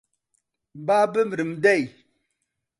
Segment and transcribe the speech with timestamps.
[0.87, 1.83] با بمرم دەی